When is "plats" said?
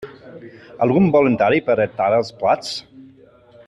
2.43-2.77